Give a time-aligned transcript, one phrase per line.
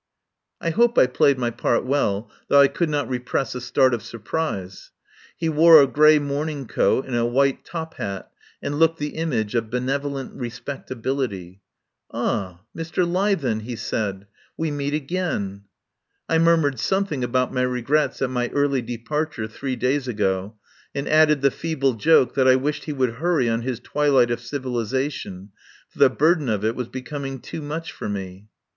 [0.59, 4.01] I hope I played my part well, though I could not repress a start of
[4.01, 4.89] surprise.
[5.37, 8.31] He wore a grey morning coat and a white top hat
[8.63, 11.61] and looked the image of benevolent respectability.
[12.09, 13.05] "Ah, Mr.
[13.07, 14.25] Leithen," he said,
[14.57, 15.65] "we meet again."
[16.27, 20.55] I murmured something about my regrets at my early departure three days ago,
[20.95, 24.39] and added the feeble joke that I wished he would hurry on his Twilight of
[24.41, 25.51] Civilisation,
[25.89, 28.47] for the burden of it was becoming too much for me.